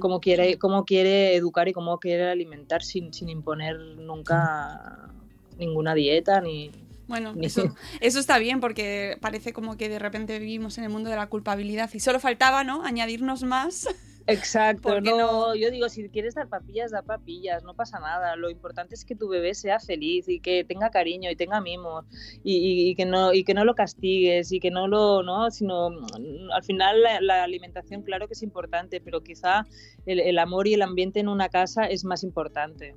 cómo, 0.00 0.20
quiere, 0.20 0.58
cómo 0.58 0.84
quiere 0.84 1.34
educar 1.34 1.68
y 1.68 1.72
cómo 1.72 1.98
quiere 1.98 2.30
alimentar 2.30 2.82
sin, 2.82 3.12
sin 3.12 3.28
imponer 3.28 3.78
nunca 3.78 5.10
ninguna 5.58 5.94
dieta 5.94 6.40
ni, 6.40 6.70
bueno, 7.08 7.34
eso, 7.40 7.74
eso, 8.00 8.18
está 8.18 8.38
bien 8.38 8.60
porque 8.60 9.16
parece 9.20 9.52
como 9.52 9.76
que 9.76 9.88
de 9.88 9.98
repente 9.98 10.38
vivimos 10.38 10.78
en 10.78 10.84
el 10.84 10.90
mundo 10.90 11.10
de 11.10 11.16
la 11.16 11.28
culpabilidad 11.28 11.90
y 11.92 12.00
solo 12.00 12.20
faltaba, 12.20 12.64
¿no? 12.64 12.82
Añadirnos 12.84 13.42
más 13.42 13.88
Exacto, 14.28 15.00
no, 15.00 15.54
yo 15.54 15.70
digo, 15.70 15.88
si 15.88 16.08
quieres 16.08 16.34
dar 16.34 16.48
papillas, 16.48 16.90
da 16.90 17.02
papillas, 17.02 17.62
no 17.62 17.74
pasa 17.74 18.00
nada. 18.00 18.34
Lo 18.34 18.50
importante 18.50 18.94
es 18.94 19.04
que 19.04 19.14
tu 19.14 19.28
bebé 19.28 19.54
sea 19.54 19.78
feliz 19.78 20.28
y 20.28 20.40
que 20.40 20.64
tenga 20.64 20.90
cariño 20.90 21.30
y 21.30 21.36
tenga 21.36 21.60
mimos 21.60 22.04
y, 22.42 22.94
que 22.96 23.04
no 23.04 23.32
y 23.32 23.44
que 23.44 23.54
no 23.54 23.64
lo 23.64 23.74
castigues 23.74 24.50
y 24.50 24.58
que 24.58 24.70
no 24.70 24.88
lo, 24.88 25.22
no, 25.22 25.50
sino 25.50 25.90
mm, 25.90 26.50
al 26.52 26.64
final 26.64 27.02
la, 27.20 27.44
alimentación 27.44 28.02
claro 28.02 28.26
que 28.26 28.34
es 28.34 28.42
importante, 28.42 29.00
pero 29.00 29.22
quizá 29.22 29.66
el 30.06 30.38
amor 30.38 30.66
y 30.66 30.74
el 30.74 30.82
ambiente 30.82 31.20
en 31.20 31.28
una 31.28 31.48
casa 31.48 31.84
es 31.84 32.04
más 32.04 32.24
importante. 32.24 32.94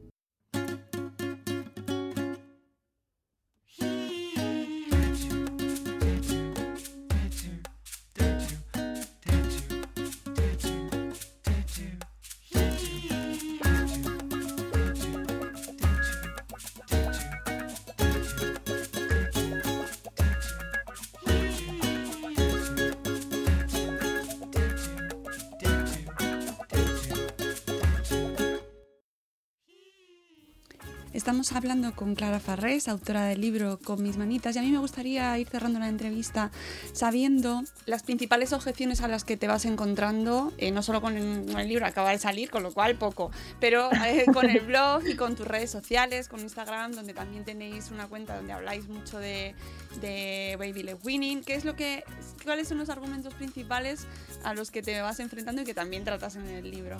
Estamos 31.11 31.53
hablando 31.53 31.95
con 31.95 32.13
Clara 32.13 32.39
Farrés, 32.39 32.87
autora 32.87 33.25
del 33.25 33.41
libro 33.41 33.79
Con 33.83 34.03
mis 34.03 34.17
manitas, 34.17 34.55
y 34.55 34.59
a 34.59 34.61
mí 34.61 34.69
me 34.69 34.77
gustaría 34.77 35.35
ir 35.39 35.47
cerrando 35.49 35.79
la 35.79 35.89
entrevista 35.89 36.51
sabiendo 36.93 37.63
las 37.87 38.03
principales 38.03 38.53
objeciones 38.53 39.01
a 39.01 39.07
las 39.07 39.23
que 39.23 39.35
te 39.35 39.47
vas 39.47 39.65
encontrando, 39.65 40.53
eh, 40.59 40.69
no 40.69 40.83
solo 40.83 41.01
con 41.01 41.17
el, 41.17 41.67
libro 41.67 41.87
acaba 41.87 42.11
de 42.11 42.19
salir, 42.19 42.51
con 42.51 42.61
lo 42.61 42.71
cual 42.71 42.95
poco, 42.95 43.31
pero 43.59 43.89
eh, 44.05 44.25
con 44.31 44.51
el 44.51 44.59
blog 44.59 45.07
y 45.07 45.15
con 45.15 45.35
tus 45.35 45.47
redes 45.47 45.71
sociales, 45.71 46.27
con 46.27 46.41
Instagram, 46.41 46.91
donde 46.91 47.15
también 47.15 47.43
tenéis 47.43 47.89
una 47.89 48.07
cuenta 48.07 48.35
donde 48.35 48.53
habláis 48.53 48.87
mucho 48.87 49.17
de, 49.17 49.55
de 50.01 50.57
Baby 50.59 50.83
Left 50.83 51.03
Winning. 51.03 51.43
¿Qué 51.43 51.55
es 51.55 51.65
lo 51.65 51.75
que, 51.75 52.03
¿Cuáles 52.43 52.67
son 52.67 52.77
los 52.77 52.89
argumentos 52.89 53.33
principales 53.33 54.05
a 54.43 54.53
los 54.53 54.69
que 54.69 54.83
te 54.83 55.01
vas 55.01 55.19
enfrentando 55.19 55.63
y 55.63 55.65
que 55.65 55.73
también 55.73 56.03
tratas 56.03 56.35
en 56.35 56.47
el 56.47 56.69
libro? 56.69 56.99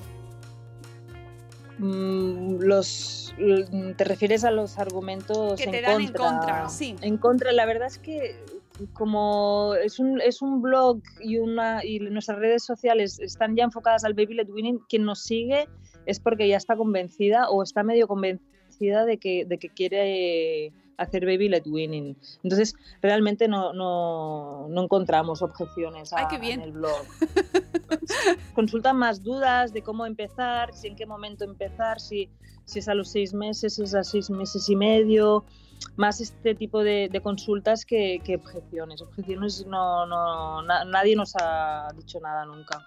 Mm, 1.79 2.59
los 2.59 3.33
te 3.95 4.03
refieres 4.03 4.43
a 4.43 4.51
los 4.51 4.77
argumentos 4.77 5.55
que 5.57 5.67
te 5.67 5.77
en, 5.77 5.83
dan 5.83 6.05
contra, 6.07 6.29
en 6.29 6.38
contra, 6.38 6.69
sí. 6.69 6.95
En 7.01 7.17
contra, 7.17 7.51
la 7.53 7.65
verdad 7.65 7.88
es 7.88 7.98
que 7.98 8.36
como 8.93 9.75
es 9.75 10.00
un, 10.00 10.19
es 10.21 10.41
un 10.41 10.62
blog 10.62 11.01
y 11.21 11.38
una 11.38 11.83
y 11.83 12.00
nuestras 12.00 12.38
redes 12.38 12.63
sociales 12.63 13.19
están 13.19 13.55
ya 13.55 13.63
enfocadas 13.63 14.03
al 14.03 14.13
baby 14.13 14.36
led 14.36 14.50
winning, 14.50 14.79
quien 14.89 15.05
nos 15.05 15.24
sigue 15.24 15.67
es 16.05 16.19
porque 16.19 16.48
ya 16.48 16.57
está 16.57 16.75
convencida 16.75 17.50
o 17.50 17.63
está 17.63 17.83
medio 17.83 18.07
convencida 18.07 19.05
de 19.05 19.17
que, 19.17 19.45
de 19.45 19.57
que 19.57 19.69
quiere 19.69 20.74
hacer 21.00 21.25
baby 21.25 21.50
led 21.50 21.63
winning. 21.65 22.15
Entonces, 22.44 22.75
realmente 23.01 23.48
no, 23.48 23.74
no, 23.74 24.68
no 24.70 24.84
encontramos 24.84 25.41
objeciones 25.41 26.13
a, 26.13 26.27
en 26.32 26.62
el 26.62 26.72
blog. 26.72 27.06
Consultan 28.53 28.98
más 28.98 29.24
dudas 29.24 29.74
de 29.74 29.82
cómo 29.82 30.06
empezar, 30.06 30.74
si 30.74 30.88
en 30.88 30.96
qué 30.96 31.06
momento 31.06 31.44
empezar, 31.46 32.00
si, 32.00 32.29
si 32.65 32.79
es 32.79 32.88
a 32.88 32.94
los 32.94 33.10
seis 33.10 33.34
meses, 33.34 33.75
si 33.75 33.84
es 33.84 33.96
a 33.96 34.03
seis 34.03 34.29
meses 34.29 34.68
y 34.70 34.75
medio, 34.75 35.46
más 35.95 36.21
este 36.21 36.55
tipo 36.55 36.83
de, 36.83 37.09
consultas 37.24 37.86
que, 37.86 38.21
objeciones. 38.36 39.01
Objeciones 39.01 39.65
no, 39.65 40.05
no 40.05 40.62
nadie 40.63 41.15
nos 41.15 41.33
ha 41.36 41.88
dicho 41.95 42.19
nada 42.19 42.45
nunca. 42.45 42.86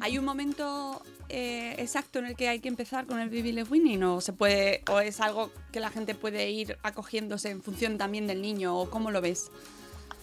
¿Hay 0.00 0.18
un 0.18 0.24
momento 0.24 1.02
eh, 1.28 1.74
exacto 1.78 2.18
en 2.18 2.26
el 2.26 2.36
que 2.36 2.48
hay 2.48 2.60
que 2.60 2.68
empezar 2.68 3.06
con 3.06 3.20
el 3.20 3.28
baby 3.28 3.62
winning 3.62 4.02
o 4.04 4.20
se 4.20 4.32
puede 4.32 4.82
o 4.90 5.00
es 5.00 5.20
algo 5.20 5.50
que 5.72 5.80
la 5.80 5.90
gente 5.90 6.14
puede 6.14 6.50
ir 6.50 6.78
acogiéndose 6.82 7.50
en 7.50 7.62
función 7.62 7.98
también 7.98 8.26
del 8.26 8.40
niño 8.40 8.78
o 8.78 8.90
cómo 8.90 9.10
lo 9.10 9.20
ves? 9.20 9.50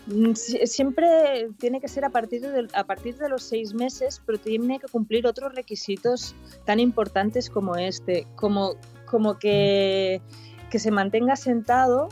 Mm, 0.08 0.34
siempre 0.34 1.50
tiene 1.60 1.80
que 1.80 1.88
ser 1.88 2.06
a 2.06 2.10
partir 2.10 2.42
de, 2.42 2.68
a 2.74 2.84
partir 2.84 3.18
de 3.18 3.30
los 3.30 3.44
seis 3.44 3.74
meses, 3.74 4.22
pero 4.26 4.40
tiene 4.40 4.80
que 4.80 4.88
cumplir 4.88 5.28
otros 5.28 5.54
requisitos 5.54 6.36
tan 6.66 6.80
importantes 6.80 7.50
como 7.50 7.76
este, 7.76 8.26
como, 8.36 8.76
como 9.06 9.38
que, 9.38 10.22
que 10.72 10.80
se 10.80 10.90
mantenga 10.90 11.36
sentado 11.36 12.10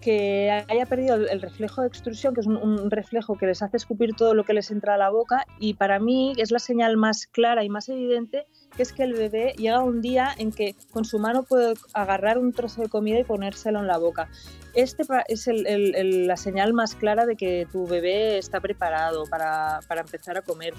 que 0.00 0.50
haya 0.68 0.86
perdido 0.86 1.16
el 1.16 1.40
reflejo 1.42 1.82
de 1.82 1.88
extrusión, 1.88 2.34
que 2.34 2.40
es 2.40 2.46
un, 2.46 2.90
reflejo 2.90 3.36
que 3.36 3.46
les 3.46 3.62
hace 3.62 3.76
escupir 3.76 4.14
todo 4.16 4.34
lo 4.34 4.44
que 4.44 4.54
les 4.54 4.70
entra 4.70 4.94
a 4.94 4.96
la 4.96 5.10
boca, 5.10 5.44
y 5.58 5.74
para 5.74 5.98
mí 5.98 6.32
es 6.38 6.50
la 6.50 6.58
señal 6.58 6.96
más 6.96 7.26
clara 7.26 7.64
y 7.64 7.68
más 7.68 7.88
evidente 7.88 8.46
que 8.76 8.82
es 8.82 8.92
que 8.92 9.02
el 9.02 9.14
bebé 9.14 9.52
llega 9.58 9.82
un 9.82 10.00
día 10.00 10.32
en 10.38 10.52
que 10.52 10.74
con 10.92 11.04
su 11.04 11.18
mano 11.18 11.42
puede 11.42 11.74
agarrar 11.92 12.38
un 12.38 12.52
trozo 12.52 12.82
de 12.82 12.88
comida 12.88 13.18
y 13.18 13.24
ponérselo 13.24 13.80
en 13.80 13.86
la 13.88 13.98
boca. 13.98 14.28
Este 14.74 15.02
es 15.28 15.48
la 15.48 16.36
señal 16.36 16.72
más 16.72 16.94
clara 16.94 17.26
de 17.26 17.36
que 17.36 17.66
tu 17.70 17.86
bebé 17.86 18.38
está 18.38 18.60
preparado 18.60 19.24
para, 19.26 19.80
para 19.88 20.02
empezar 20.02 20.38
a 20.38 20.42
comer. 20.42 20.74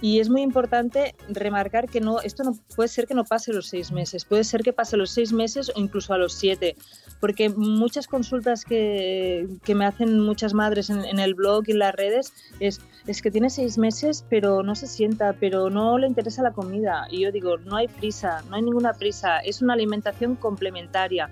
Y 0.00 0.20
es 0.20 0.28
muy 0.28 0.42
importante 0.42 1.16
remarcar 1.28 1.88
que 1.88 2.00
no, 2.00 2.20
esto 2.20 2.44
no 2.44 2.56
puede 2.76 2.88
ser 2.88 3.08
que 3.08 3.14
no 3.14 3.24
pase 3.24 3.52
los 3.52 3.66
seis 3.66 3.90
meses, 3.90 4.24
puede 4.24 4.44
ser 4.44 4.62
que 4.62 4.72
pase 4.72 4.96
los 4.96 5.10
seis 5.10 5.32
meses 5.32 5.72
o 5.74 5.80
incluso 5.80 6.14
a 6.14 6.18
los 6.18 6.34
siete, 6.34 6.76
porque 7.20 7.48
muchas 7.48 8.06
consultas 8.06 8.64
que, 8.64 9.48
que 9.64 9.74
me 9.74 9.84
hacen 9.84 10.20
muchas 10.20 10.54
madres 10.54 10.88
en, 10.90 11.18
el 11.18 11.34
blog 11.34 11.64
y 11.66 11.72
en 11.72 11.80
las 11.80 11.94
redes 11.96 12.32
es, 12.60 12.80
es 13.08 13.22
que 13.22 13.32
tiene 13.32 13.50
seis 13.50 13.76
meses 13.76 14.24
pero 14.30 14.62
no 14.62 14.76
se 14.76 14.86
sienta, 14.86 15.32
pero 15.32 15.68
no 15.68 15.98
le 15.98 16.06
interesa 16.06 16.42
la 16.42 16.52
comida. 16.52 17.06
Y 17.10 17.22
yo 17.22 17.32
digo, 17.32 17.58
no 17.58 17.76
hay 17.76 17.88
prisa, 17.88 18.42
no 18.48 18.56
hay 18.56 18.62
ninguna 18.62 18.92
prisa, 18.92 19.38
es 19.40 19.62
una 19.62 19.74
alimentación 19.74 20.36
complementaria. 20.36 21.28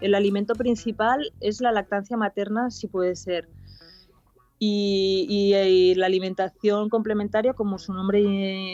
El 0.00 0.14
alimento 0.14 0.54
principal 0.54 1.32
es 1.40 1.60
la 1.60 1.72
lactancia 1.72 2.16
materna, 2.16 2.70
si 2.70 2.88
puede 2.88 3.14
ser 3.14 3.48
y, 4.58 5.94
la 5.96 6.06
alimentación 6.06 6.88
complementaria, 6.88 7.52
como 7.52 7.78
su 7.78 7.92
nombre 7.92 8.20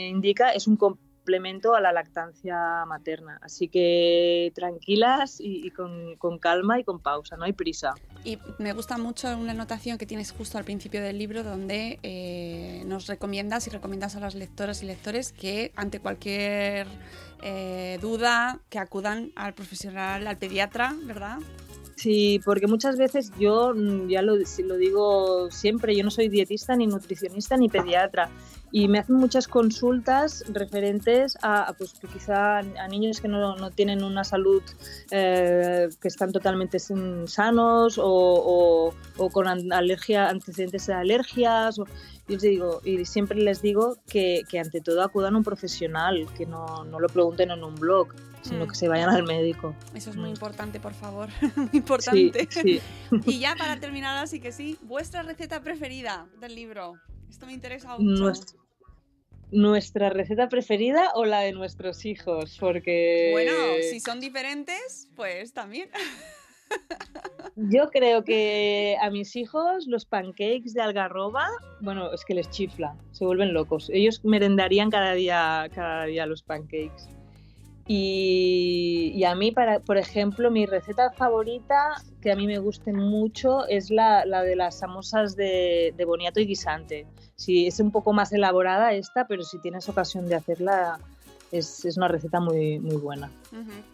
indica, 0.08 0.50
es 0.50 0.66
un 0.66 0.76
complemento 0.76 1.74
a 1.74 1.80
la 1.80 1.92
lactancia 1.92 2.84
materna. 2.86 3.38
Así 3.42 3.68
que 3.68 4.52
tranquilas 4.54 5.38
y, 5.40 5.70
con, 5.70 6.16
con, 6.16 6.38
calma 6.38 6.78
y 6.80 6.84
con 6.84 7.00
pausa, 7.00 7.36
no 7.36 7.44
hay 7.44 7.52
prisa. 7.52 7.94
Y 8.24 8.38
me 8.58 8.72
gusta 8.72 8.98
mucho 8.98 9.28
una 9.36 9.52
anotación 9.52 9.98
que 9.98 10.06
tienes 10.06 10.32
justo 10.32 10.58
al 10.58 10.64
principio 10.64 11.02
del 11.02 11.18
libro 11.18 11.42
donde 11.42 11.98
eh, 12.02 12.82
nos 12.86 13.06
recomiendas 13.06 13.66
y 13.66 13.70
recomiendas 13.70 14.16
a 14.16 14.20
las 14.20 14.34
lectoras 14.34 14.82
y 14.82 14.86
lectores 14.86 15.32
que 15.32 15.72
ante 15.76 16.00
cualquier 16.00 16.86
eh, 17.42 17.98
duda 18.00 18.60
que 18.70 18.78
acudan 18.78 19.32
al 19.36 19.54
profesional, 19.54 20.26
al 20.26 20.38
pediatra, 20.38 20.94
¿verdad? 21.04 21.38
Sí, 21.96 22.40
porque 22.44 22.66
muchas 22.66 22.96
veces 22.98 23.30
yo, 23.38 23.72
mm, 23.74 24.08
ya 24.08 24.22
lo, 24.22 24.36
digo 24.36 25.50
siempre, 25.50 25.96
yo 25.96 26.04
no 26.04 26.10
soy 26.10 26.28
dietista, 26.28 26.74
ni 26.76 26.86
nutricionista, 26.86 27.56
ni 27.56 27.68
pediatra. 27.68 28.30
Y 28.72 28.88
me 28.88 28.98
hacen 28.98 29.14
muchas 29.14 29.46
consultas 29.46 30.44
referentes 30.48 31.38
a, 31.42 31.72
pues, 31.78 31.94
quizá 32.12 32.58
a 32.58 32.88
niños 32.88 33.20
que 33.20 33.28
no, 33.28 33.54
no 33.54 33.70
tienen 33.70 34.02
una 34.02 34.24
salud, 34.24 34.62
eh, 35.12 35.88
que 36.00 36.08
están 36.08 36.32
totalmente 36.32 36.80
sanos 36.80 37.98
o, 37.98 38.92
o, 39.16 39.30
con 39.30 39.46
alergia, 39.72 40.28
antecedentes 40.28 40.88
de 40.88 40.94
alergias. 40.94 41.78
Y, 42.28 42.36
digo, 42.36 42.80
y 42.84 43.04
siempre 43.04 43.38
les 43.38 43.62
digo 43.62 43.96
que, 44.08 44.42
que, 44.48 44.58
ante 44.58 44.80
todo 44.80 45.02
acudan 45.02 45.34
a 45.34 45.38
un 45.38 45.44
profesional, 45.44 46.26
que 46.36 46.46
no, 46.46 46.84
no 46.84 47.00
lo 47.00 47.08
pregunten 47.08 47.50
en 47.50 47.62
un 47.62 47.74
blog 47.74 48.14
sino 48.44 48.66
mm. 48.66 48.68
que 48.68 48.74
se 48.74 48.88
vayan 48.88 49.08
al 49.08 49.24
médico. 49.24 49.74
Eso 49.94 50.10
es 50.10 50.16
muy 50.16 50.28
mm. 50.28 50.34
importante, 50.34 50.80
por 50.80 50.94
favor. 50.94 51.28
muy 51.56 51.70
importante. 51.72 52.46
Sí, 52.50 52.80
y 53.26 53.38
ya 53.38 53.56
para 53.56 53.80
terminar, 53.80 54.22
así 54.22 54.40
que 54.40 54.52
sí, 54.52 54.78
vuestra 54.82 55.22
receta 55.22 55.62
preferida 55.62 56.26
del 56.40 56.54
libro. 56.54 56.94
Esto 57.28 57.46
me 57.46 57.52
interesa 57.52 57.96
mucho. 57.98 58.32
Nuestra, 59.50 60.10
receta 60.10 60.48
preferida 60.48 61.12
o 61.14 61.24
la 61.24 61.40
de 61.40 61.52
nuestros 61.52 62.04
hijos, 62.06 62.56
porque... 62.58 63.28
Bueno, 63.32 63.52
si 63.88 64.00
son 64.00 64.18
diferentes, 64.18 65.08
pues 65.14 65.52
también. 65.52 65.88
Yo 67.56 67.88
creo 67.90 68.24
que 68.24 68.96
a 69.00 69.10
mis 69.10 69.36
hijos 69.36 69.86
los 69.86 70.06
pancakes 70.06 70.72
de 70.74 70.82
algarroba, 70.82 71.46
bueno, 71.80 72.12
es 72.12 72.24
que 72.24 72.34
les 72.34 72.50
chifla, 72.50 72.96
se 73.12 73.24
vuelven 73.24 73.52
locos. 73.52 73.90
Ellos 73.92 74.24
merendarían 74.24 74.90
cada 74.90 75.12
día, 75.12 75.68
cada 75.72 76.04
día 76.06 76.26
los 76.26 76.42
pancakes. 76.42 77.08
Y, 77.86 79.22
a 79.24 79.34
mí, 79.34 79.52
para, 79.52 79.80
por 79.80 79.98
ejemplo, 79.98 80.50
mi 80.50 80.64
receta 80.64 81.10
favorita, 81.10 82.02
que 82.22 82.32
a 82.32 82.36
mí 82.36 82.46
me 82.46 82.58
guste 82.58 82.94
mucho, 82.94 83.66
es 83.68 83.90
la, 83.90 84.24
de 84.24 84.56
las 84.56 84.78
samosas 84.78 85.36
de, 85.36 85.92
de, 85.94 86.04
boniato 86.06 86.40
y 86.40 86.46
guisante. 86.46 87.06
Sí, 87.36 87.66
es 87.66 87.80
un 87.80 87.90
poco 87.90 88.14
más 88.14 88.32
elaborada 88.32 88.94
esta, 88.94 89.26
pero 89.26 89.42
si 89.42 89.60
tienes 89.60 89.88
ocasión 89.88 90.26
de 90.26 90.34
hacerla, 90.34 90.98
es, 91.54 91.84
es, 91.84 91.96
una 91.96 92.08
receta 92.08 92.40
muy, 92.40 92.80
muy 92.80 92.96
buena. 92.96 93.30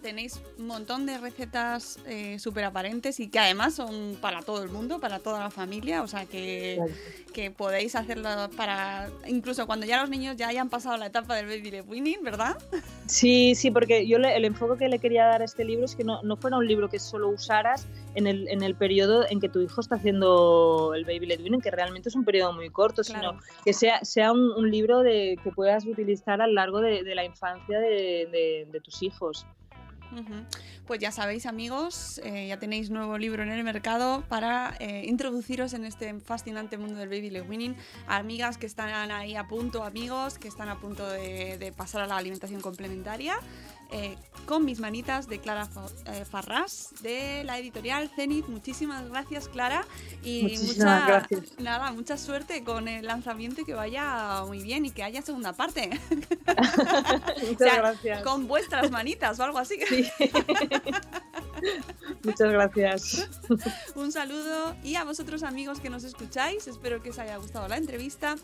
Tenéis 0.00 0.40
un 0.58 0.66
montón 0.66 1.04
de 1.04 1.18
recetas 1.18 1.98
eh, 2.06 2.38
súper 2.38 2.64
aparentes 2.64 3.20
y 3.20 3.28
que 3.28 3.38
además 3.38 3.74
son 3.74 4.16
para 4.20 4.40
todo 4.40 4.62
el 4.62 4.70
mundo, 4.70 4.98
para 4.98 5.18
toda 5.18 5.40
la 5.40 5.50
familia, 5.50 6.02
o 6.02 6.06
sea 6.06 6.24
que, 6.24 6.80
que 7.34 7.50
podéis 7.50 7.94
hacerlo 7.96 8.30
para, 8.56 9.10
incluso 9.26 9.66
cuando 9.66 9.84
ya 9.84 10.00
los 10.00 10.08
niños 10.08 10.36
ya 10.36 10.48
hayan 10.48 10.70
pasado 10.70 10.96
la 10.96 11.06
etapa 11.06 11.36
del 11.36 11.46
baby 11.46 11.70
led 11.70 11.84
winning, 11.86 12.22
¿verdad? 12.22 12.56
Sí, 13.06 13.54
sí, 13.54 13.70
porque 13.70 14.06
yo 14.06 14.16
el 14.16 14.44
enfoque 14.44 14.78
que 14.78 14.88
le 14.88 14.98
quería 14.98 15.26
dar 15.26 15.42
a 15.42 15.44
este 15.44 15.64
libro 15.64 15.84
es 15.84 15.94
que 15.94 16.04
no, 16.04 16.22
no 16.22 16.36
fuera 16.36 16.56
un 16.56 16.66
libro 16.66 16.88
que 16.88 16.98
solo 16.98 17.28
usaras 17.28 17.86
en 18.14 18.26
el, 18.26 18.48
en 18.48 18.62
el 18.62 18.74
periodo 18.74 19.26
en 19.28 19.40
que 19.40 19.48
tu 19.48 19.60
hijo 19.60 19.80
está 19.80 19.96
haciendo 19.96 20.92
el 20.94 21.04
baby 21.04 21.26
led 21.26 21.40
winning, 21.40 21.60
que 21.60 21.70
realmente 21.70 22.08
es 22.08 22.14
un 22.14 22.24
periodo 22.24 22.54
muy 22.54 22.70
corto, 22.70 23.04
sino 23.04 23.38
que 23.64 23.74
sea, 23.74 24.02
sea 24.04 24.32
un, 24.32 24.52
un, 24.52 24.70
libro 24.70 25.00
de, 25.00 25.38
que 25.42 25.50
puedas 25.50 25.84
utilizar 25.84 26.40
a 26.40 26.46
lo 26.46 26.54
largo 26.54 26.80
de, 26.80 27.02
de 27.02 27.14
la 27.14 27.24
infancia 27.24 27.49
de, 27.66 28.28
de, 28.30 28.68
de 28.70 28.80
tus 28.80 29.02
hijos. 29.02 29.46
Pues 30.86 30.98
ya 30.98 31.12
sabéis 31.12 31.46
amigos, 31.46 32.20
eh, 32.24 32.48
ya 32.48 32.58
tenéis 32.58 32.90
nuevo 32.90 33.16
libro 33.16 33.44
en 33.44 33.50
el 33.50 33.62
mercado 33.62 34.24
para 34.28 34.74
eh, 34.80 35.04
introduciros 35.06 35.72
en 35.72 35.84
este 35.84 36.18
fascinante 36.18 36.78
mundo 36.78 36.96
del 36.96 37.08
baby 37.08 37.30
led 37.30 37.48
winning. 37.48 37.76
Amigas 38.08 38.58
que 38.58 38.66
están 38.66 39.12
ahí 39.12 39.36
a 39.36 39.46
punto, 39.46 39.84
amigos 39.84 40.36
que 40.38 40.48
están 40.48 40.68
a 40.68 40.80
punto 40.80 41.08
de 41.08 41.72
pasar 41.76 42.02
a 42.02 42.06
la 42.08 42.16
alimentación 42.16 42.60
complementaria. 42.60 43.38
Eh, 43.92 44.16
con 44.46 44.64
mis 44.64 44.80
manitas 44.80 45.28
de 45.28 45.38
Clara 45.38 45.68
eh, 46.06 46.24
Farras 46.24 46.90
de 47.02 47.44
la 47.44 47.58
editorial 47.58 48.10
Zenith. 48.14 48.46
Muchísimas 48.48 49.08
gracias, 49.08 49.48
Clara. 49.48 49.84
Y 50.24 50.58
mucha, 50.64 51.26
Nada, 51.58 51.92
mucha 51.92 52.16
suerte 52.16 52.64
con 52.64 52.88
el 52.88 53.06
lanzamiento 53.06 53.60
y 53.60 53.64
que 53.64 53.74
vaya 53.74 54.44
muy 54.46 54.62
bien 54.62 54.86
y 54.86 54.90
que 54.90 55.02
haya 55.02 55.22
segunda 55.22 55.52
parte. 55.52 55.90
Muchas 57.48 57.76
gracias. 57.76 58.22
Con 58.22 58.48
vuestras 58.48 58.90
manitas 58.90 59.38
o 59.38 59.44
algo 59.44 59.58
así. 59.58 59.78
Muchas 62.24 62.50
gracias. 62.50 63.28
Un 63.94 64.12
saludo 64.12 64.74
y 64.82 64.96
a 64.96 65.04
vosotros 65.04 65.42
amigos 65.42 65.80
que 65.80 65.90
nos 65.90 66.04
escucháis. 66.04 66.66
Espero 66.66 67.02
que 67.02 67.10
os 67.10 67.18
haya 67.18 67.36
gustado 67.36 67.68
la 67.68 67.76
entrevista. 67.76 68.36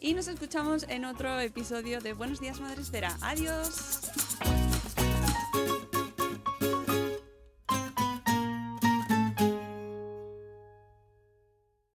Y 0.00 0.14
nos 0.14 0.28
escuchamos 0.28 0.84
en 0.88 1.04
otro 1.04 1.40
episodio 1.40 2.00
de 2.00 2.12
Buenos 2.12 2.40
Días 2.40 2.60
Madre 2.60 2.82
Espera. 2.82 3.16
Adiós. 3.22 4.10